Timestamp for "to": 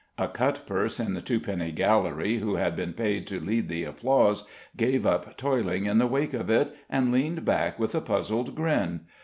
3.27-3.39